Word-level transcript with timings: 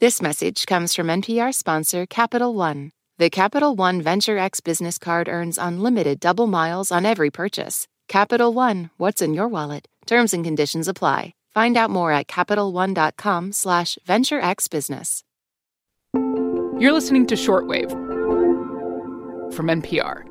This 0.00 0.22
message 0.22 0.64
comes 0.64 0.94
from 0.94 1.08
NPR 1.08 1.52
sponsor 1.52 2.06
Capital 2.06 2.54
One. 2.54 2.92
The 3.18 3.28
Capital 3.28 3.76
One 3.76 4.00
Venture 4.00 4.38
X 4.38 4.60
business 4.60 4.96
card 4.96 5.28
earns 5.28 5.58
unlimited 5.58 6.20
double 6.20 6.46
miles 6.46 6.90
on 6.90 7.04
every 7.04 7.30
purchase. 7.30 7.86
Capital 8.08 8.54
One, 8.54 8.88
what's 8.96 9.20
in 9.20 9.34
your 9.34 9.46
wallet? 9.46 9.88
Terms 10.06 10.32
and 10.32 10.42
conditions 10.42 10.88
apply. 10.88 11.34
Find 11.52 11.76
out 11.76 11.90
more 11.90 12.12
at 12.12 12.28
CapitalOne.com 12.28 13.52
slash 13.52 13.98
VentureXBusiness. 14.08 15.22
You're 16.14 16.94
listening 16.94 17.26
to 17.26 17.34
Shortwave 17.34 17.90
from 19.52 19.66
NPR. 19.66 20.22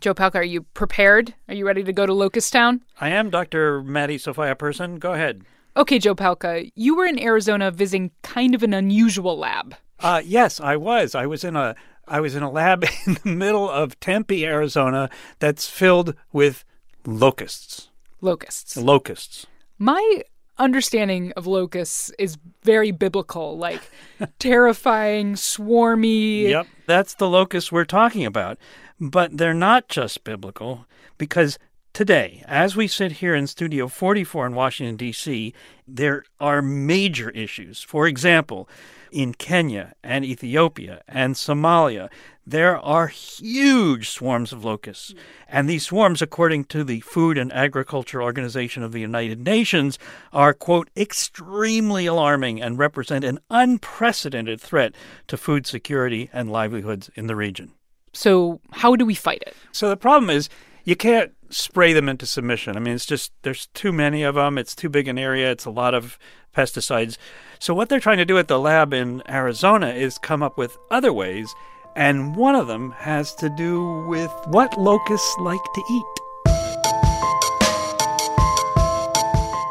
Joe 0.00 0.14
Palca, 0.14 0.36
are 0.36 0.42
you 0.42 0.62
prepared? 0.62 1.34
Are 1.48 1.54
you 1.54 1.66
ready 1.66 1.84
to 1.84 1.92
go 1.92 2.06
to 2.06 2.14
Locust 2.14 2.54
Town? 2.54 2.80
I 2.98 3.10
am 3.10 3.28
Dr. 3.28 3.82
Maddie 3.82 4.16
Sofia 4.16 4.54
Person. 4.54 4.98
Go 4.98 5.12
ahead. 5.12 5.42
Okay, 5.76 5.98
Joe 5.98 6.14
Palca, 6.14 6.70
you 6.76 6.94
were 6.94 7.04
in 7.04 7.18
Arizona 7.18 7.70
visiting 7.72 8.12
kind 8.22 8.54
of 8.54 8.62
an 8.62 8.72
unusual 8.72 9.36
lab. 9.36 9.74
Uh, 9.98 10.22
yes, 10.24 10.60
I 10.60 10.76
was. 10.76 11.14
I 11.14 11.26
was 11.26 11.42
in 11.42 11.56
a 11.56 11.74
I 12.06 12.20
was 12.20 12.34
in 12.34 12.42
a 12.42 12.50
lab 12.50 12.84
in 13.06 13.14
the 13.22 13.28
middle 13.30 13.68
of 13.68 13.98
Tempe, 13.98 14.46
Arizona, 14.46 15.10
that's 15.38 15.68
filled 15.68 16.14
with 16.32 16.64
locusts. 17.06 17.90
Locusts. 18.20 18.76
Locusts. 18.76 19.46
My 19.78 20.22
understanding 20.58 21.32
of 21.32 21.46
locusts 21.46 22.12
is 22.18 22.38
very 22.62 22.92
biblical, 22.92 23.58
like 23.58 23.80
terrifying, 24.38 25.34
swarmy. 25.34 26.50
Yep, 26.50 26.66
that's 26.86 27.14
the 27.14 27.28
locusts 27.28 27.72
we're 27.72 27.84
talking 27.84 28.24
about. 28.24 28.58
But 29.00 29.38
they're 29.38 29.52
not 29.52 29.88
just 29.88 30.22
biblical 30.22 30.86
because 31.18 31.58
Today, 31.94 32.42
as 32.48 32.74
we 32.74 32.88
sit 32.88 33.12
here 33.12 33.36
in 33.36 33.46
Studio 33.46 33.86
44 33.86 34.48
in 34.48 34.54
Washington, 34.56 34.96
D.C., 34.96 35.54
there 35.86 36.24
are 36.40 36.60
major 36.60 37.30
issues. 37.30 37.84
For 37.84 38.08
example, 38.08 38.68
in 39.12 39.32
Kenya 39.32 39.94
and 40.02 40.24
Ethiopia 40.24 41.02
and 41.06 41.36
Somalia, 41.36 42.10
there 42.44 42.76
are 42.78 43.06
huge 43.06 44.08
swarms 44.10 44.52
of 44.52 44.64
locusts. 44.64 45.14
And 45.46 45.70
these 45.70 45.86
swarms, 45.86 46.20
according 46.20 46.64
to 46.64 46.82
the 46.82 46.98
Food 46.98 47.38
and 47.38 47.52
Agriculture 47.52 48.20
Organization 48.20 48.82
of 48.82 48.90
the 48.90 49.00
United 49.00 49.44
Nations, 49.44 49.96
are, 50.32 50.52
quote, 50.52 50.90
extremely 50.96 52.06
alarming 52.06 52.60
and 52.60 52.76
represent 52.76 53.22
an 53.22 53.38
unprecedented 53.50 54.60
threat 54.60 54.96
to 55.28 55.36
food 55.36 55.64
security 55.64 56.28
and 56.32 56.50
livelihoods 56.50 57.08
in 57.14 57.28
the 57.28 57.36
region. 57.36 57.70
So, 58.12 58.60
how 58.72 58.96
do 58.96 59.06
we 59.06 59.14
fight 59.14 59.44
it? 59.46 59.54
So, 59.70 59.88
the 59.88 59.96
problem 59.96 60.28
is 60.28 60.48
you 60.84 60.96
can't 60.96 61.32
spray 61.54 61.92
them 61.92 62.08
into 62.08 62.26
submission. 62.26 62.76
I 62.76 62.80
mean, 62.80 62.94
it's 62.94 63.06
just 63.06 63.32
there's 63.42 63.66
too 63.68 63.92
many 63.92 64.22
of 64.22 64.34
them. 64.34 64.58
It's 64.58 64.74
too 64.74 64.88
big 64.88 65.08
an 65.08 65.18
area. 65.18 65.50
It's 65.50 65.64
a 65.64 65.70
lot 65.70 65.94
of 65.94 66.18
pesticides. 66.54 67.16
So 67.58 67.72
what 67.74 67.88
they're 67.88 68.00
trying 68.00 68.18
to 68.18 68.24
do 68.24 68.38
at 68.38 68.48
the 68.48 68.58
lab 68.58 68.92
in 68.92 69.22
Arizona 69.28 69.88
is 69.88 70.18
come 70.18 70.42
up 70.42 70.58
with 70.58 70.76
other 70.90 71.12
ways, 71.12 71.54
and 71.96 72.34
one 72.36 72.54
of 72.54 72.66
them 72.66 72.90
has 72.98 73.34
to 73.36 73.48
do 73.48 74.04
with 74.08 74.30
what 74.46 74.78
locusts 74.78 75.36
like 75.38 75.62
to 75.74 75.82
eat. 75.90 76.04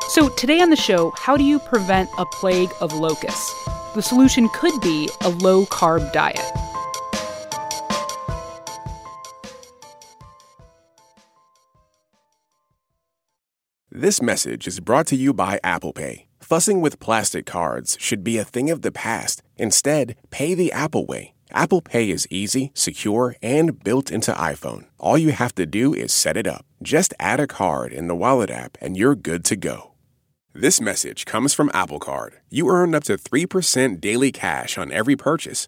So 0.09 0.29
today 0.29 0.61
on 0.61 0.69
the 0.69 0.75
show, 0.75 1.11
how 1.17 1.35
do 1.35 1.43
you 1.43 1.59
prevent 1.59 2.09
a 2.17 2.25
plague 2.25 2.71
of 2.81 2.93
locusts? 2.93 3.51
The 3.95 4.01
solution 4.01 4.47
could 4.49 4.79
be 4.81 5.09
a 5.21 5.29
low 5.29 5.65
carb 5.65 6.11
diet. 6.13 6.39
This 13.95 14.23
message 14.23 14.65
is 14.65 14.79
brought 14.79 15.05
to 15.09 15.15
you 15.15 15.35
by 15.35 15.59
Apple 15.63 15.93
Pay. 15.93 16.25
Fussing 16.39 16.81
with 16.81 16.99
plastic 16.99 17.45
cards 17.45 17.95
should 17.99 18.23
be 18.23 18.39
a 18.39 18.43
thing 18.43 18.71
of 18.71 18.81
the 18.81 18.91
past. 18.91 19.43
Instead, 19.55 20.15
pay 20.31 20.55
the 20.55 20.71
Apple 20.71 21.05
way. 21.05 21.35
Apple 21.51 21.79
Pay 21.79 22.09
is 22.09 22.27
easy, 22.31 22.71
secure, 22.73 23.35
and 23.43 23.83
built 23.83 24.09
into 24.09 24.31
iPhone. 24.31 24.85
All 24.97 25.15
you 25.15 25.31
have 25.31 25.53
to 25.53 25.67
do 25.67 25.93
is 25.93 26.11
set 26.11 26.37
it 26.37 26.47
up. 26.47 26.65
Just 26.81 27.13
add 27.19 27.39
a 27.39 27.45
card 27.45 27.93
in 27.93 28.07
the 28.07 28.15
Wallet 28.15 28.49
app 28.49 28.79
and 28.81 28.97
you're 28.97 29.13
good 29.13 29.45
to 29.45 29.55
go. 29.55 29.91
This 30.55 30.81
message 30.81 31.25
comes 31.25 31.53
from 31.53 31.69
Apple 31.71 31.99
Card. 31.99 32.39
You 32.49 32.69
earn 32.69 32.95
up 32.95 33.03
to 33.03 33.15
3% 33.15 34.01
daily 34.01 34.31
cash 34.31 34.75
on 34.75 34.91
every 34.91 35.15
purchase. 35.15 35.67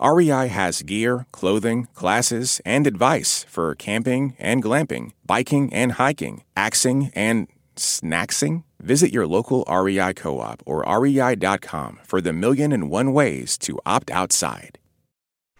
REI 0.00 0.48
has 0.48 0.82
gear, 0.82 1.26
clothing, 1.30 1.86
classes, 1.94 2.60
and 2.64 2.86
advice 2.86 3.44
for 3.48 3.74
camping 3.74 4.34
and 4.38 4.62
glamping, 4.62 5.12
biking 5.24 5.72
and 5.72 5.92
hiking, 5.92 6.42
axing 6.56 7.10
and 7.14 7.46
snacksing. 7.76 8.64
Visit 8.80 9.12
your 9.12 9.26
local 9.26 9.64
REI 9.68 10.12
co 10.14 10.40
op 10.40 10.62
or 10.66 10.84
rei.com 10.86 12.00
for 12.04 12.20
the 12.20 12.32
million 12.32 12.72
and 12.72 12.90
one 12.90 13.12
ways 13.12 13.56
to 13.58 13.78
opt 13.86 14.10
outside. 14.10 14.78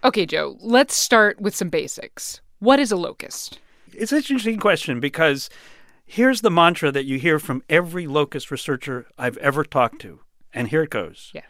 Okay, 0.02 0.26
Joe, 0.26 0.58
let's 0.60 0.94
start 0.94 1.40
with 1.40 1.56
some 1.56 1.70
basics. 1.70 2.40
What 2.58 2.78
is 2.78 2.92
a 2.92 2.96
locust? 2.96 3.58
It's 3.92 4.12
an 4.12 4.18
interesting 4.18 4.58
question 4.58 5.00
because 5.00 5.48
here's 6.04 6.42
the 6.42 6.50
mantra 6.50 6.92
that 6.92 7.06
you 7.06 7.18
hear 7.18 7.38
from 7.38 7.62
every 7.70 8.06
locust 8.06 8.50
researcher 8.50 9.06
I've 9.16 9.38
ever 9.38 9.64
talked 9.64 10.00
to. 10.02 10.20
And 10.52 10.68
here 10.68 10.82
it 10.82 10.90
goes. 10.90 11.30
Yeah. 11.32 11.42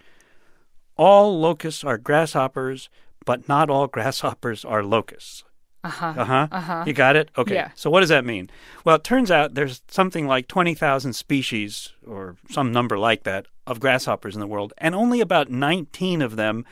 All 0.96 1.38
locusts 1.38 1.84
are 1.84 1.98
grasshoppers, 1.98 2.88
but 3.24 3.48
not 3.48 3.70
all 3.70 3.86
grasshoppers 3.86 4.64
are 4.64 4.82
locusts. 4.82 5.44
Uh 5.82 5.90
huh. 5.90 6.14
Uh 6.16 6.24
huh. 6.24 6.48
Uh 6.50 6.60
huh. 6.60 6.84
You 6.86 6.92
got 6.94 7.16
it? 7.16 7.30
Okay. 7.36 7.54
Yeah. 7.54 7.70
So 7.74 7.90
what 7.90 8.00
does 8.00 8.08
that 8.08 8.24
mean? 8.24 8.48
Well, 8.84 8.96
it 8.96 9.04
turns 9.04 9.30
out 9.30 9.54
there's 9.54 9.82
something 9.88 10.26
like 10.26 10.48
20,000 10.48 11.12
species 11.12 11.92
or 12.06 12.36
some 12.48 12.72
number 12.72 12.98
like 12.98 13.24
that 13.24 13.46
of 13.66 13.80
grasshoppers 13.80 14.34
in 14.34 14.40
the 14.40 14.46
world, 14.46 14.72
and 14.78 14.94
only 14.94 15.20
about 15.20 15.50
19 15.50 16.22
of 16.22 16.36
them 16.36 16.64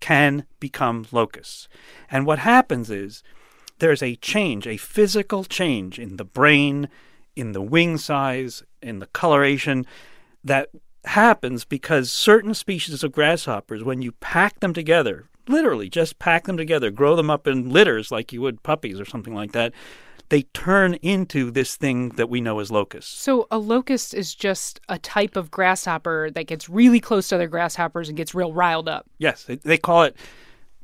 can 0.00 0.46
become 0.58 1.06
locusts. 1.12 1.68
And 2.10 2.26
what 2.26 2.40
happens 2.40 2.90
is 2.90 3.22
there's 3.78 4.02
a 4.02 4.16
change, 4.16 4.66
a 4.66 4.76
physical 4.76 5.44
change 5.44 5.98
in 5.98 6.16
the 6.16 6.24
brain, 6.24 6.88
in 7.36 7.52
the 7.52 7.62
wing 7.62 7.98
size, 7.98 8.62
in 8.82 8.98
the 8.98 9.06
coloration 9.06 9.86
that 10.42 10.70
happens 11.04 11.64
because 11.64 12.12
certain 12.12 12.54
species 12.54 13.02
of 13.02 13.12
grasshoppers, 13.12 13.82
when 13.82 14.02
you 14.02 14.12
pack 14.12 14.60
them 14.60 14.74
together, 14.74 15.28
literally 15.48 15.88
just 15.88 16.18
pack 16.18 16.44
them 16.44 16.56
together, 16.56 16.90
grow 16.90 17.16
them 17.16 17.30
up 17.30 17.46
in 17.46 17.70
litters 17.70 18.10
like 18.10 18.32
you 18.32 18.40
would 18.40 18.62
puppies 18.62 19.00
or 19.00 19.04
something 19.04 19.34
like 19.34 19.52
that, 19.52 19.72
they 20.28 20.42
turn 20.54 20.94
into 20.94 21.50
this 21.50 21.76
thing 21.76 22.10
that 22.10 22.30
we 22.30 22.40
know 22.40 22.60
as 22.60 22.70
locusts. 22.70 23.12
So, 23.20 23.48
a 23.50 23.58
locust 23.58 24.14
is 24.14 24.34
just 24.34 24.80
a 24.88 24.98
type 24.98 25.36
of 25.36 25.50
grasshopper 25.50 26.30
that 26.30 26.46
gets 26.46 26.68
really 26.68 27.00
close 27.00 27.28
to 27.28 27.34
other 27.34 27.48
grasshoppers 27.48 28.08
and 28.08 28.16
gets 28.16 28.34
real 28.34 28.52
riled 28.52 28.88
up. 28.88 29.06
Yes, 29.18 29.44
they, 29.44 29.56
they 29.56 29.76
call 29.76 30.04
it 30.04 30.16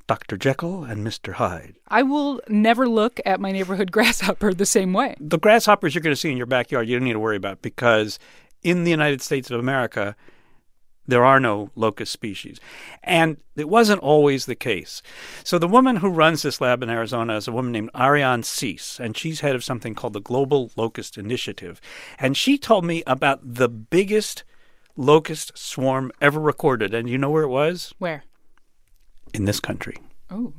Dr. 0.09 0.37
Jekyll 0.37 0.84
and 0.84 1.06
Mr. 1.06 1.34
Hyde. 1.34 1.77
I 1.88 2.03
will 2.03 2.41
never 2.48 2.88
look 2.88 3.21
at 3.25 3.41
my 3.41 3.53
neighborhood 3.53 3.93
grasshopper 3.93 4.53
the 4.53 4.66
same 4.66 4.93
way. 4.93 5.16
The 5.21 5.38
grasshoppers 5.38 5.94
you're 5.94 6.03
going 6.03 6.15
to 6.15 6.21
see 6.21 6.31
in 6.31 6.37
your 6.37 6.47
backyard, 6.47 6.88
you 6.88 6.97
don't 6.97 7.04
need 7.04 7.15
to 7.15 7.21
worry 7.21 7.37
about 7.37 7.62
because 7.62 8.19
in 8.66 8.82
the 8.82 8.91
United 8.91 9.22
States 9.22 9.49
of 9.49 9.60
America, 9.60 10.16
there 11.06 11.25
are 11.25 11.38
no 11.38 11.71
locust 11.77 12.12
species. 12.12 12.59
And 13.04 13.37
it 13.54 13.69
wasn't 13.69 14.00
always 14.00 14.47
the 14.47 14.56
case. 14.56 15.03
So 15.44 15.56
the 15.56 15.69
woman 15.69 15.97
who 15.97 16.09
runs 16.09 16.43
this 16.43 16.60
lab 16.60 16.83
in 16.83 16.91
Arizona 16.91 17.36
is 17.36 17.47
a 17.47 17.53
woman 17.53 17.71
named 17.71 17.91
Ariane 17.95 18.42
Cease, 18.42 18.98
and 18.98 19.16
she's 19.16 19.39
head 19.39 19.54
of 19.54 19.63
something 19.63 19.95
called 19.95 20.15
the 20.15 20.21
Global 20.21 20.72
Locust 20.74 21.16
Initiative. 21.16 21.80
And 22.18 22.36
she 22.36 22.59
told 22.59 22.84
me 22.84 23.04
about 23.07 23.39
the 23.42 23.68
biggest 23.68 24.42
locust 24.97 25.57
swarm 25.57 26.10
ever 26.21 26.41
recorded. 26.41 26.92
And 26.92 27.09
you 27.09 27.18
know 27.18 27.30
where 27.30 27.45
it 27.45 27.48
was? 27.48 27.95
Where? 27.98 28.24
In 29.33 29.45
this 29.45 29.60
country. 29.60 29.97
Oh. 30.28 30.53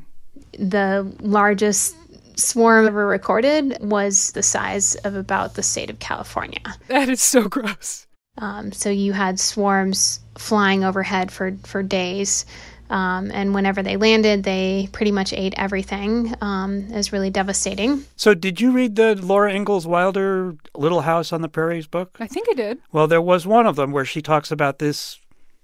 The 0.57 1.13
largest 1.19 1.98
swarm 2.38 2.88
ever 2.88 3.06
recorded 3.06 3.78
was 3.81 4.31
the 4.31 4.44
size 4.44 4.95
of 4.95 5.16
about 5.16 5.56
the 5.56 5.63
state 5.63 5.89
of 5.89 6.00
California. 6.00 6.62
That 6.88 7.10
is 7.10 7.22
so 7.22 7.48
gross. 7.48 8.07
Um, 8.38 8.72
so 8.72 8.89
you 8.89 9.13
had 9.13 9.39
swarms 9.39 10.19
flying 10.38 10.84
overhead 10.84 11.31
for, 11.31 11.57
for 11.63 11.81
days. 11.84 12.45
Um, 12.89 13.31
and 13.31 13.54
whenever 13.54 13.84
they 13.84 13.98
landed, 13.98 14.44
they 14.44 14.88
pretty 14.92 15.12
much 15.12 15.34
ate 15.34 15.54
everything. 15.57 16.34
Um, 16.39 16.88
it 16.89 16.95
was 16.95 17.12
really 17.12 17.30
devastating. 17.30 18.06
So, 18.16 18.34
did 18.34 18.62
you 18.62 18.72
read 18.72 18.95
the 18.95 19.16
Laura 19.16 19.54
Ingalls 19.54 19.86
Wilder 19.86 20.56
Little 20.74 21.01
House 21.01 21.33
on 21.33 21.42
the 21.42 21.50
Prairies 21.50 21.88
book? 21.88 22.16
I 22.19 22.28
think 22.28 22.48
I 22.50 22.54
did. 22.54 22.80
Well, 22.94 23.07
there 23.07 23.22
was 23.22 23.45
one 23.45 23.68
of 23.68 23.75
them 23.75 23.92
where 23.92 24.06
she 24.06 24.22
talks 24.22 24.51
about 24.51 24.80
this 24.80 25.19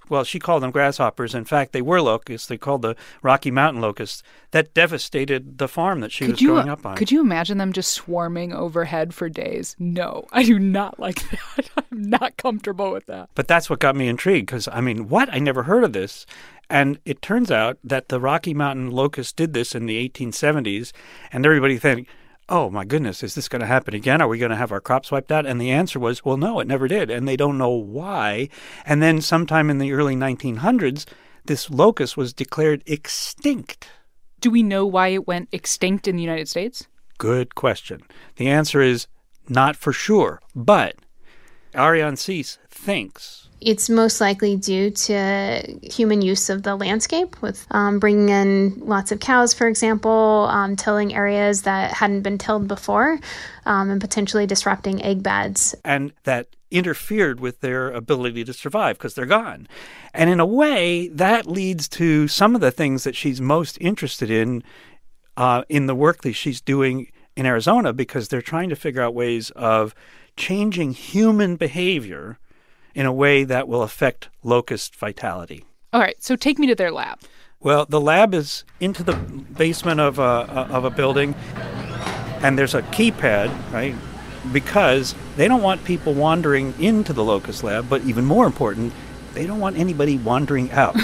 well, 0.09 0.23
she 0.23 0.39
called 0.39 0.63
them 0.63 0.71
grasshoppers. 0.71 1.33
In 1.33 1.45
fact, 1.45 1.71
they 1.71 1.81
were 1.81 2.01
locusts. 2.01 2.47
They 2.47 2.57
called 2.57 2.81
the 2.81 2.95
Rocky 3.21 3.51
Mountain 3.51 3.81
locusts 3.81 4.23
that 4.51 4.73
devastated 4.73 5.57
the 5.57 5.67
farm 5.67 5.99
that 6.01 6.11
she 6.11 6.25
Could 6.25 6.31
was 6.33 6.41
you 6.41 6.47
growing 6.49 6.69
up 6.69 6.85
on. 6.85 6.95
could 6.95 7.11
you 7.11 7.21
imagine 7.21 7.57
them 7.57 7.73
just 7.73 7.91
swarming 7.93 8.53
overhead 8.53 9.13
for 9.13 9.29
days? 9.29 9.75
No, 9.79 10.25
I 10.31 10.43
do 10.43 10.59
not 10.59 10.99
like 10.99 11.29
that. 11.31 11.69
I'm 11.77 12.09
not 12.09 12.37
comfortable 12.37 12.91
with 12.91 13.05
that. 13.07 13.29
But 13.35 13.47
that's 13.47 13.69
what 13.69 13.79
got 13.79 13.95
me 13.95 14.07
intrigued 14.07 14.47
because, 14.47 14.67
I 14.67 14.81
mean, 14.81 15.09
what? 15.09 15.33
I 15.33 15.39
never 15.39 15.63
heard 15.63 15.83
of 15.83 15.93
this. 15.93 16.25
And 16.69 16.99
it 17.05 17.21
turns 17.21 17.51
out 17.51 17.77
that 17.83 18.09
the 18.09 18.19
Rocky 18.19 18.53
Mountain 18.53 18.89
locust 18.91 19.35
did 19.35 19.53
this 19.53 19.75
in 19.75 19.85
the 19.85 20.09
1870s, 20.09 20.91
and 21.31 21.45
everybody 21.45 21.77
think, 21.77 22.07
oh 22.53 22.69
my 22.69 22.85
goodness, 22.85 23.23
is 23.23 23.33
this 23.33 23.49
going 23.49 23.61
to 23.61 23.65
happen 23.65 23.95
again? 23.95 24.21
Are 24.21 24.27
we 24.27 24.37
going 24.37 24.51
to 24.51 24.55
have 24.55 24.71
our 24.71 24.79
crops 24.79 25.11
wiped 25.11 25.31
out? 25.31 25.47
And 25.47 25.59
the 25.59 25.71
answer 25.71 25.99
was, 25.99 26.23
well, 26.23 26.37
no, 26.37 26.59
it 26.59 26.67
never 26.67 26.87
did. 26.87 27.09
And 27.09 27.27
they 27.27 27.35
don't 27.35 27.57
know 27.57 27.71
why. 27.71 28.47
And 28.85 29.01
then 29.01 29.21
sometime 29.21 29.71
in 29.71 29.79
the 29.79 29.91
early 29.91 30.15
1900s, 30.15 31.05
this 31.45 31.71
locust 31.71 32.15
was 32.15 32.31
declared 32.31 32.83
extinct. 32.85 33.89
Do 34.39 34.51
we 34.51 34.61
know 34.61 34.85
why 34.85 35.07
it 35.07 35.25
went 35.25 35.49
extinct 35.51 36.07
in 36.07 36.15
the 36.15 36.21
United 36.21 36.47
States? 36.47 36.87
Good 37.17 37.55
question. 37.55 38.03
The 38.35 38.49
answer 38.49 38.81
is 38.81 39.07
not 39.49 39.75
for 39.75 39.91
sure, 39.91 40.39
but 40.53 40.95
Ariane 41.75 42.15
Cease 42.15 42.57
thinks 42.69 43.49
It's 43.61 43.89
most 43.89 44.19
likely 44.19 44.55
due 44.57 44.91
to 44.91 45.79
human 45.81 46.21
use 46.21 46.49
of 46.49 46.63
the 46.63 46.75
landscape, 46.75 47.41
with 47.41 47.65
um, 47.71 47.99
bringing 47.99 48.29
in 48.29 48.79
lots 48.79 49.11
of 49.11 49.19
cows, 49.19 49.53
for 49.53 49.67
example, 49.67 50.47
um, 50.49 50.75
tilling 50.75 51.13
areas 51.13 51.61
that 51.63 51.91
hadn't 51.91 52.21
been 52.21 52.37
tilled 52.37 52.67
before, 52.67 53.19
um, 53.65 53.89
and 53.89 54.01
potentially 54.01 54.45
disrupting 54.45 55.03
egg 55.03 55.23
beds. 55.23 55.75
and 55.85 56.13
that 56.23 56.47
interfered 56.73 57.39
with 57.39 57.61
their 57.61 57.91
ability 57.91 58.43
to 58.43 58.51
survive 58.51 58.97
because 58.97 59.13
they're 59.13 59.27
gone. 59.27 59.67
And 60.11 60.27
in 60.29 60.39
a 60.39 60.45
way, 60.45 61.07
that 61.09 61.45
leads 61.45 61.87
to 61.89 62.27
some 62.27 62.55
of 62.55 62.61
the 62.61 62.71
things 62.71 63.03
that 63.03 63.15
she's 63.15 63.39
most 63.39 63.77
interested 63.79 64.31
in 64.31 64.63
uh, 65.37 65.63
in 65.69 65.85
the 65.85 65.95
work 65.95 66.23
that 66.23 66.33
she's 66.33 66.61
doing 66.61 67.11
in 67.35 67.45
Arizona 67.45 67.93
because 67.93 68.27
they're 68.27 68.41
trying 68.41 68.69
to 68.69 68.75
figure 68.75 69.01
out 69.01 69.13
ways 69.13 69.51
of 69.51 69.95
changing 70.35 70.93
human 70.93 71.55
behavior 71.55 72.39
in 72.95 73.05
a 73.05 73.13
way 73.13 73.43
that 73.43 73.67
will 73.67 73.81
affect 73.81 74.29
locust 74.43 74.95
vitality. 74.95 75.65
All 75.91 75.99
right, 75.99 76.21
so 76.21 76.35
take 76.35 76.59
me 76.59 76.67
to 76.67 76.75
their 76.75 76.91
lab. 76.91 77.19
Well, 77.59 77.85
the 77.87 78.01
lab 78.01 78.33
is 78.33 78.65
into 78.79 79.03
the 79.03 79.13
basement 79.13 79.99
of 79.99 80.19
a, 80.19 80.23
of 80.23 80.85
a 80.85 80.89
building, 80.89 81.33
and 82.41 82.57
there's 82.57 82.75
a 82.75 82.81
keypad, 82.81 83.49
right? 83.71 83.95
Because 84.51 85.15
they 85.37 85.47
don't 85.47 85.61
want 85.61 85.83
people 85.85 86.13
wandering 86.13 86.73
into 86.79 87.13
the 87.13 87.23
locust 87.23 87.63
lab, 87.63 87.89
but 87.89 88.01
even 88.03 88.25
more 88.25 88.45
important, 88.45 88.91
they 89.33 89.47
don't 89.47 89.59
want 89.59 89.77
anybody 89.77 90.17
wandering 90.17 90.71
out. 90.71 90.95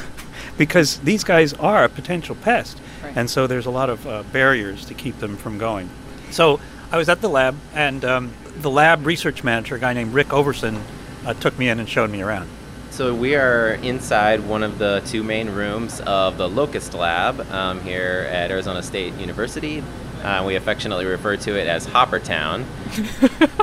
because 0.58 0.98
these 0.98 1.24
guys 1.24 1.52
are 1.54 1.84
a 1.84 1.88
potential 1.88 2.34
pest. 2.36 2.78
And 3.14 3.28
so 3.28 3.46
there's 3.46 3.66
a 3.66 3.70
lot 3.70 3.90
of 3.90 4.06
uh, 4.06 4.22
barriers 4.32 4.84
to 4.86 4.94
keep 4.94 5.18
them 5.18 5.36
from 5.36 5.58
going. 5.58 5.88
So 6.30 6.60
I 6.92 6.98
was 6.98 7.08
at 7.08 7.22
the 7.22 7.28
lab, 7.28 7.56
and 7.72 8.04
um, 8.04 8.34
the 8.58 8.68
lab 8.68 9.06
research 9.06 9.42
manager, 9.42 9.76
a 9.76 9.78
guy 9.78 9.94
named 9.94 10.12
Rick 10.12 10.28
Overson, 10.28 10.78
uh, 11.24 11.32
took 11.32 11.58
me 11.58 11.70
in 11.70 11.80
and 11.80 11.88
showed 11.88 12.10
me 12.10 12.20
around. 12.20 12.50
So 12.90 13.14
we 13.14 13.34
are 13.34 13.78
inside 13.82 14.40
one 14.46 14.62
of 14.62 14.78
the 14.78 15.02
two 15.06 15.22
main 15.22 15.48
rooms 15.48 16.02
of 16.02 16.36
the 16.36 16.46
Locust 16.46 16.92
Lab 16.92 17.40
um, 17.50 17.80
here 17.80 18.28
at 18.30 18.50
Arizona 18.50 18.82
State 18.82 19.14
University. 19.14 19.82
Uh, 20.22 20.44
we 20.46 20.56
affectionately 20.56 21.06
refer 21.06 21.38
to 21.38 21.58
it 21.58 21.66
as 21.66 21.86
Hoppertown. 21.86 22.66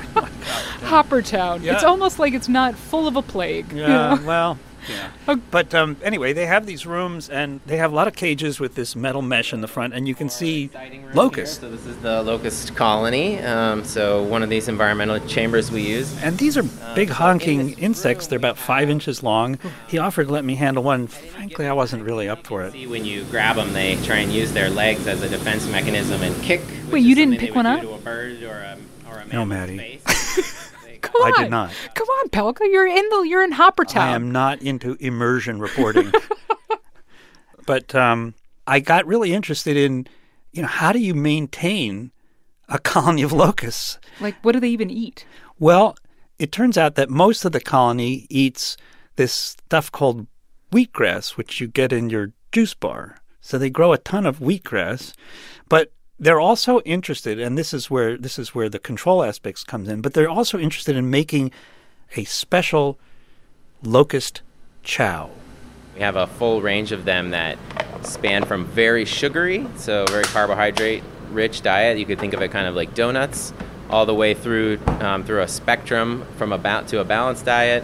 Hoppertown. 0.89 1.61
Yeah. 1.63 1.73
It's 1.75 1.83
almost 1.83 2.19
like 2.19 2.33
it's 2.33 2.49
not 2.49 2.75
full 2.75 3.07
of 3.07 3.15
a 3.15 3.21
plague. 3.21 3.71
you 3.71 3.81
Yeah, 3.81 4.15
know? 4.15 4.21
well, 4.25 4.57
yeah. 4.89 5.35
But 5.51 5.75
um, 5.75 5.97
anyway, 6.03 6.33
they 6.33 6.45
have 6.47 6.65
these 6.65 6.85
rooms, 6.85 7.29
and 7.29 7.59
they 7.65 7.77
have 7.77 7.91
a 7.91 7.95
lot 7.95 8.07
of 8.07 8.15
cages 8.15 8.59
with 8.59 8.73
this 8.75 8.95
metal 8.95 9.21
mesh 9.21 9.53
in 9.53 9.61
the 9.61 9.67
front, 9.67 9.93
and 9.93 10.07
you 10.07 10.15
can 10.15 10.29
see 10.29 10.69
locusts. 11.13 11.59
So 11.59 11.69
this 11.69 11.85
is 11.85 11.97
the 11.97 12.23
locust 12.23 12.75
colony. 12.75 13.37
Um, 13.39 13.83
so 13.83 14.23
one 14.23 14.41
of 14.41 14.49
these 14.49 14.67
environmental 14.67 15.19
chambers 15.27 15.69
we 15.69 15.81
use. 15.81 16.11
And 16.23 16.37
these 16.39 16.57
are 16.57 16.63
big 16.95 17.09
so 17.09 17.13
honking 17.15 17.73
in 17.73 17.79
insects. 17.79 18.27
They're 18.27 18.37
about 18.37 18.57
five 18.57 18.89
inches 18.89 19.21
long. 19.21 19.59
He 19.87 19.97
offered 19.99 20.27
to 20.27 20.33
let 20.33 20.45
me 20.45 20.55
handle 20.55 20.81
one. 20.81 21.07
Frankly, 21.07 21.67
I 21.67 21.73
wasn't 21.73 22.03
really 22.03 22.27
up 22.29 22.47
for 22.47 22.63
it. 22.63 22.71
See, 22.71 22.87
when 22.87 23.05
you 23.05 23.25
grab 23.25 23.57
them, 23.57 23.73
they 23.73 23.95
try 24.03 24.17
and 24.19 24.31
use 24.31 24.53
their 24.53 24.69
legs 24.69 25.05
as 25.07 25.21
a 25.21 25.29
defense 25.29 25.67
mechanism 25.67 26.21
and 26.23 26.35
kick. 26.41 26.61
Wait, 26.89 27.03
you 27.03 27.13
didn't 27.15 27.37
pick 27.37 27.53
one 27.53 27.65
up? 27.67 27.81
To 27.81 27.91
a 27.93 27.97
bird 27.99 28.41
or 28.43 28.55
a, 28.55 28.77
or 29.09 29.17
a 29.19 29.25
No, 29.27 29.45
mammal's 29.45 29.49
Maddie. 29.49 30.01
Come 31.19 31.33
I 31.33 31.43
did 31.43 31.51
not. 31.51 31.73
Come 31.95 32.07
on, 32.07 32.29
Palca. 32.29 32.61
You're 32.71 32.87
in 32.87 33.09
the 33.09 33.21
you're 33.27 33.43
in 33.43 33.53
Hoppertown. 33.53 34.01
I 34.01 34.15
am 34.15 34.31
not 34.31 34.61
into 34.61 34.95
immersion 34.99 35.59
reporting. 35.59 36.11
but 37.65 37.93
um, 37.93 38.33
I 38.67 38.79
got 38.79 39.05
really 39.05 39.33
interested 39.33 39.77
in, 39.77 40.07
you 40.51 40.61
know, 40.61 40.67
how 40.67 40.91
do 40.91 40.99
you 40.99 41.13
maintain 41.13 42.11
a 42.67 42.79
colony 42.91 43.21
of 43.21 43.31
locusts? 43.31 43.99
Like, 44.19 44.35
what 44.43 44.53
do 44.53 44.59
they 44.59 44.69
even 44.69 44.89
eat? 44.89 45.25
Well, 45.59 45.95
it 46.37 46.51
turns 46.51 46.77
out 46.77 46.95
that 46.95 47.09
most 47.09 47.45
of 47.45 47.51
the 47.51 47.59
colony 47.59 48.25
eats 48.29 48.77
this 49.17 49.33
stuff 49.33 49.91
called 49.91 50.27
wheatgrass, 50.71 51.31
which 51.31 51.59
you 51.59 51.67
get 51.67 51.91
in 51.91 52.09
your 52.09 52.31
juice 52.51 52.73
bar. 52.73 53.17
So 53.41 53.57
they 53.57 53.69
grow 53.69 53.93
a 53.93 53.97
ton 53.97 54.25
of 54.25 54.39
wheatgrass, 54.39 55.13
but 55.67 55.91
they're 56.19 56.39
also 56.39 56.81
interested, 56.81 57.39
and 57.39 57.57
this 57.57 57.73
is 57.73 57.89
where 57.89 58.17
this 58.17 58.37
is 58.37 58.53
where 58.53 58.69
the 58.69 58.79
control 58.79 59.23
aspects 59.23 59.63
comes 59.63 59.87
in. 59.87 60.01
But 60.01 60.13
they're 60.13 60.29
also 60.29 60.59
interested 60.59 60.95
in 60.95 61.09
making 61.09 61.51
a 62.15 62.25
special 62.25 62.99
locust 63.83 64.41
chow. 64.83 65.29
We 65.95 66.01
have 66.01 66.15
a 66.15 66.27
full 66.27 66.61
range 66.61 66.91
of 66.91 67.05
them 67.05 67.31
that 67.31 67.57
span 68.03 68.45
from 68.45 68.65
very 68.65 69.05
sugary, 69.05 69.65
so 69.75 70.05
very 70.09 70.23
carbohydrate 70.23 71.03
rich 71.31 71.61
diet. 71.61 71.97
You 71.97 72.05
could 72.05 72.19
think 72.19 72.33
of 72.33 72.41
it 72.41 72.51
kind 72.51 72.67
of 72.67 72.75
like 72.75 72.93
donuts, 72.95 73.53
all 73.89 74.05
the 74.05 74.15
way 74.15 74.33
through 74.33 74.79
um, 74.99 75.23
through 75.23 75.41
a 75.41 75.47
spectrum 75.47 76.25
from 76.37 76.51
about 76.51 76.87
to 76.89 76.99
a 76.99 77.05
balanced 77.05 77.45
diet 77.45 77.83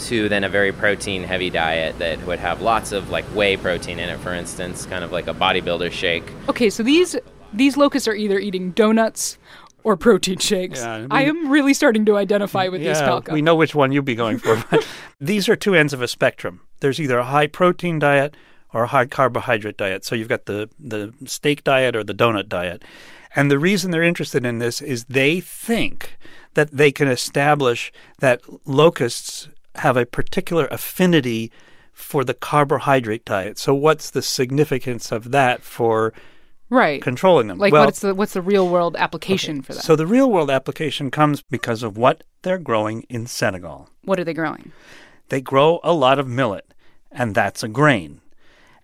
to 0.00 0.28
then 0.28 0.42
a 0.42 0.48
very 0.48 0.72
protein 0.72 1.22
heavy 1.22 1.50
diet 1.50 1.98
that 1.98 2.24
would 2.26 2.38
have 2.38 2.62
lots 2.62 2.92
of 2.92 3.10
like 3.10 3.24
whey 3.26 3.56
protein 3.56 3.98
in 3.98 4.08
it, 4.08 4.18
for 4.20 4.32
instance, 4.32 4.86
kind 4.86 5.04
of 5.04 5.12
like 5.12 5.26
a 5.26 5.34
bodybuilder 5.34 5.92
shake. 5.92 6.24
Okay, 6.48 6.70
so 6.70 6.82
these 6.82 7.16
these 7.56 7.76
locusts 7.76 8.06
are 8.06 8.14
either 8.14 8.38
eating 8.38 8.70
donuts 8.72 9.38
or 9.84 9.96
protein 9.96 10.38
shakes. 10.38 10.80
Yeah, 10.80 11.06
I 11.10 11.24
we- 11.24 11.28
am 11.28 11.48
really 11.48 11.74
starting 11.74 12.04
to 12.06 12.16
identify 12.16 12.68
with 12.68 12.80
these 12.80 13.00
yeah, 13.00 13.20
we 13.30 13.40
know 13.42 13.54
which 13.54 13.74
one 13.74 13.92
you'd 13.92 14.04
be 14.04 14.16
going 14.16 14.38
for. 14.38 14.62
But 14.70 14.86
these 15.20 15.48
are 15.48 15.56
two 15.56 15.74
ends 15.74 15.92
of 15.92 16.02
a 16.02 16.08
spectrum. 16.08 16.60
There's 16.80 17.00
either 17.00 17.18
a 17.18 17.24
high 17.24 17.46
protein 17.46 17.98
diet 17.98 18.36
or 18.72 18.82
a 18.82 18.88
high 18.88 19.06
carbohydrate 19.06 19.76
diet. 19.76 20.04
So 20.04 20.14
you've 20.14 20.28
got 20.28 20.46
the 20.46 20.68
the 20.78 21.14
steak 21.24 21.64
diet 21.64 21.94
or 21.94 22.02
the 22.02 22.14
donut 22.14 22.48
diet. 22.48 22.84
And 23.36 23.50
the 23.50 23.58
reason 23.58 23.90
they're 23.90 24.02
interested 24.02 24.44
in 24.44 24.58
this 24.58 24.80
is 24.80 25.04
they 25.04 25.40
think 25.40 26.16
that 26.54 26.72
they 26.72 26.90
can 26.90 27.06
establish 27.06 27.92
that 28.18 28.40
locusts 28.66 29.48
have 29.76 29.96
a 29.96 30.06
particular 30.06 30.66
affinity 30.70 31.52
for 31.92 32.24
the 32.24 32.34
carbohydrate 32.34 33.24
diet. 33.24 33.58
So 33.58 33.74
what's 33.74 34.10
the 34.10 34.22
significance 34.22 35.12
of 35.12 35.30
that 35.30 35.62
for 35.62 36.12
right. 36.70 37.02
controlling 37.02 37.46
them? 37.48 37.58
Like, 37.58 37.72
well, 37.72 37.84
what's 37.84 38.00
the 38.00 38.14
what's 38.14 38.32
the 38.32 38.42
real 38.42 38.68
world 38.68 38.96
application 38.96 39.62
for 39.62 39.74
that? 39.74 39.82
so 39.82 39.96
the 39.96 40.06
real 40.06 40.30
world 40.30 40.50
application 40.50 41.10
comes 41.10 41.42
because 41.42 41.82
of 41.82 41.96
what 41.96 42.24
they're 42.42 42.58
growing 42.58 43.02
in 43.08 43.26
Senegal. 43.26 43.88
what 44.02 44.18
are 44.18 44.24
they 44.24 44.34
growing? 44.34 44.72
they 45.28 45.40
grow 45.40 45.80
a 45.82 45.92
lot 45.92 46.18
of 46.18 46.28
millet, 46.28 46.72
and 47.10 47.34
that's 47.34 47.62
a 47.62 47.68
grain. 47.68 48.20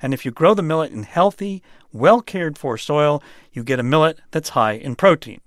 And 0.01 0.13
if 0.13 0.25
you 0.25 0.33
grow 0.33 0.55
the 0.55 0.63
millet 0.63 0.91
in 0.91 1.05
healthy, 1.05 1.63
well 1.93 2.21
cared 2.21 2.59
for 2.59 2.77
soil, 2.77 3.23
you 3.53 3.63
get 3.63 3.79
a 3.79 3.85
millet 3.85 4.21
that's 4.33 4.51
high 4.51 4.73
in 4.73 4.97
protein. 4.97 5.41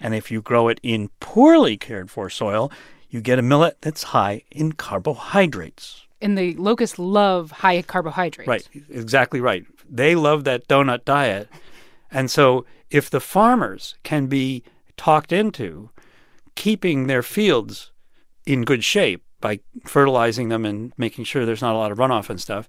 And 0.00 0.14
if 0.14 0.30
you 0.30 0.40
grow 0.40 0.68
it 0.68 0.80
in 0.82 1.10
poorly 1.20 1.76
cared 1.76 2.10
for 2.10 2.30
soil, 2.30 2.70
you 3.10 3.20
get 3.20 3.38
a 3.38 3.42
millet 3.42 3.78
that's 3.80 4.04
high 4.04 4.44
in 4.50 4.72
carbohydrates. 4.72 6.06
And 6.20 6.36
the 6.36 6.54
locusts 6.54 6.98
love 6.98 7.50
high 7.50 7.82
carbohydrates. 7.82 8.48
Right, 8.48 8.68
exactly 8.88 9.40
right. 9.40 9.64
They 9.88 10.14
love 10.14 10.44
that 10.44 10.68
donut 10.68 11.04
diet. 11.04 11.48
And 12.10 12.30
so 12.30 12.64
if 12.90 13.10
the 13.10 13.20
farmers 13.20 13.96
can 14.02 14.26
be 14.26 14.62
talked 14.96 15.32
into 15.32 15.90
keeping 16.54 17.06
their 17.06 17.22
fields 17.22 17.92
in 18.46 18.64
good 18.64 18.82
shape 18.82 19.22
by 19.40 19.60
fertilizing 19.84 20.48
them 20.48 20.64
and 20.64 20.92
making 20.96 21.24
sure 21.24 21.44
there's 21.44 21.62
not 21.62 21.74
a 21.74 21.78
lot 21.78 21.92
of 21.92 21.98
runoff 21.98 22.30
and 22.30 22.40
stuff, 22.40 22.68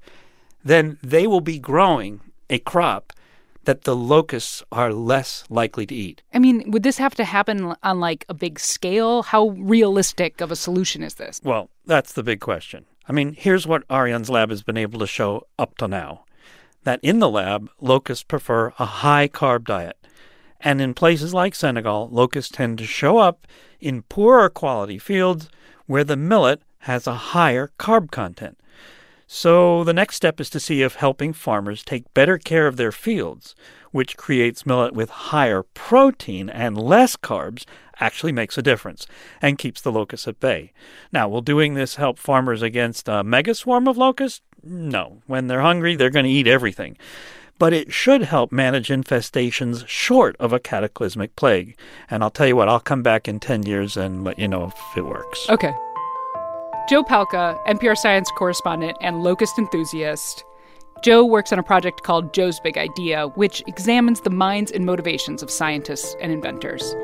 then 0.63 0.97
they 1.01 1.25
will 1.25 1.41
be 1.41 1.57
growing 1.57 2.21
a 2.49 2.59
crop 2.59 3.13
that 3.65 3.83
the 3.83 3.95
locusts 3.95 4.63
are 4.71 4.93
less 4.93 5.43
likely 5.49 5.85
to 5.85 5.95
eat. 5.95 6.21
I 6.33 6.39
mean, 6.39 6.71
would 6.71 6.83
this 6.83 6.97
have 6.97 7.15
to 7.15 7.23
happen 7.23 7.75
on 7.83 7.99
like 7.99 8.25
a 8.29 8.33
big 8.33 8.59
scale? 8.59 9.23
How 9.23 9.49
realistic 9.49 10.41
of 10.41 10.51
a 10.51 10.55
solution 10.55 11.03
is 11.03 11.15
this? 11.15 11.41
Well, 11.43 11.69
that's 11.85 12.13
the 12.13 12.23
big 12.23 12.39
question. 12.39 12.85
I 13.07 13.11
mean, 13.11 13.33
here's 13.33 13.67
what 13.67 13.87
Ariane's 13.89 14.29
lab 14.29 14.49
has 14.49 14.63
been 14.63 14.77
able 14.77 14.99
to 14.99 15.07
show 15.07 15.47
up 15.57 15.77
to 15.77 15.87
now 15.87 16.25
that 16.83 16.99
in 17.03 17.19
the 17.19 17.29
lab, 17.29 17.69
locusts 17.79 18.23
prefer 18.23 18.73
a 18.79 18.85
high 18.85 19.27
carb 19.27 19.65
diet. 19.65 19.97
And 20.61 20.81
in 20.81 20.93
places 20.93 21.33
like 21.33 21.55
Senegal, 21.55 22.09
locusts 22.11 22.51
tend 22.51 22.77
to 22.79 22.85
show 22.85 23.17
up 23.17 23.47
in 23.79 24.03
poorer 24.03 24.49
quality 24.49 24.97
fields 24.97 25.49
where 25.85 26.03
the 26.03 26.17
millet 26.17 26.61
has 26.79 27.07
a 27.07 27.13
higher 27.13 27.71
carb 27.79 28.11
content. 28.11 28.57
So 29.27 29.83
the 29.83 29.93
next 29.93 30.15
step 30.15 30.39
is 30.39 30.49
to 30.49 30.59
see 30.59 30.81
if 30.81 30.95
helping 30.95 31.33
farmers 31.33 31.83
take 31.83 32.13
better 32.13 32.37
care 32.37 32.65
of 32.65 32.77
their 32.77 32.91
fields, 32.91 33.55
which 33.91 34.17
creates 34.17 34.65
millet 34.65 34.93
with 34.93 35.09
higher 35.09 35.61
protein 35.61 36.49
and 36.49 36.75
less 36.75 37.15
carbs, 37.15 37.65
actually 37.99 38.31
makes 38.31 38.57
a 38.57 38.61
difference 38.61 39.05
and 39.41 39.57
keeps 39.57 39.81
the 39.81 39.91
locusts 39.91 40.27
at 40.27 40.39
bay. 40.39 40.73
Now, 41.11 41.27
will 41.29 41.41
doing 41.41 41.73
this 41.73 41.95
help 41.95 42.17
farmers 42.17 42.61
against 42.61 43.07
a 43.07 43.23
mega 43.23 43.53
swarm 43.53 43.87
of 43.87 43.97
locusts? 43.97 44.41
No. 44.63 45.21
When 45.27 45.47
they're 45.47 45.61
hungry, 45.61 45.95
they're 45.95 46.09
going 46.09 46.25
to 46.25 46.31
eat 46.31 46.47
everything. 46.47 46.97
But 47.57 47.73
it 47.73 47.91
should 47.91 48.21
help 48.23 48.51
manage 48.51 48.87
infestations 48.87 49.85
short 49.87 50.37
of 50.39 50.53
a 50.53 50.59
cataclysmic 50.59 51.35
plague. 51.35 51.77
And 52.09 52.23
I'll 52.23 52.29
tell 52.29 52.47
you 52.47 52.55
what, 52.55 52.69
I'll 52.69 52.79
come 52.79 53.03
back 53.03 53.27
in 53.27 53.39
10 53.39 53.63
years 53.63 53.97
and 53.97 54.23
let 54.23 54.39
you 54.39 54.47
know 54.47 54.65
if 54.67 54.97
it 54.97 55.05
works. 55.05 55.49
Okay. 55.49 55.73
Joe 56.89 57.03
Palca, 57.03 57.63
NPR 57.67 57.97
science 57.97 58.31
correspondent 58.37 58.97
and 59.01 59.21
locust 59.23 59.59
enthusiast. 59.59 60.43
Joe 61.03 61.23
works 61.23 61.53
on 61.53 61.59
a 61.59 61.63
project 61.63 62.03
called 62.03 62.33
Joe's 62.33 62.59
Big 62.59 62.77
Idea, 62.77 63.27
which 63.35 63.61
examines 63.67 64.21
the 64.21 64.29
minds 64.29 64.71
and 64.71 64.85
motivations 64.85 65.43
of 65.43 65.51
scientists 65.51 66.15
and 66.19 66.31
inventors. 66.31 66.95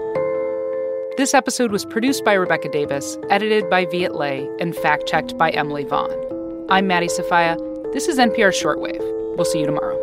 This 1.17 1.33
episode 1.33 1.71
was 1.71 1.85
produced 1.85 2.25
by 2.25 2.33
Rebecca 2.33 2.67
Davis, 2.67 3.17
edited 3.29 3.69
by 3.69 3.85
Viet 3.85 4.15
Le, 4.15 4.53
and 4.57 4.75
fact 4.75 5.07
checked 5.07 5.37
by 5.37 5.49
Emily 5.51 5.85
Vaughn. 5.85 6.34
I'm 6.67 6.87
Maddie 6.87 7.09
Sofia. 7.09 7.57
This 7.93 8.07
is 8.07 8.17
NPR 8.17 8.49
Shortwave. 8.49 8.99
We'll 9.35 9.45
see 9.45 9.59
you 9.59 9.67
tomorrow. 9.67 10.01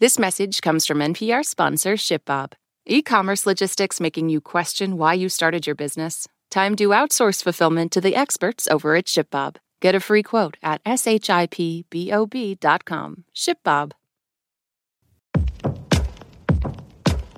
This 0.00 0.18
message 0.18 0.60
comes 0.60 0.86
from 0.86 0.98
NPR 0.98 1.44
sponsor 1.44 1.94
ShipBob. 1.94 2.54
E 2.84 3.00
commerce 3.00 3.46
logistics 3.46 4.00
making 4.00 4.28
you 4.28 4.40
question 4.40 4.98
why 4.98 5.14
you 5.14 5.28
started 5.28 5.68
your 5.68 5.76
business? 5.76 6.26
Time 6.50 6.74
to 6.76 6.88
outsource 6.88 7.40
fulfillment 7.40 7.92
to 7.92 8.00
the 8.00 8.16
experts 8.16 8.66
over 8.66 8.96
at 8.96 9.04
ShipBob. 9.04 9.56
Get 9.80 9.94
a 9.94 10.00
free 10.00 10.24
quote 10.24 10.56
at 10.64 10.82
shipbob.com. 10.82 11.64
ShipBob. 13.34 13.92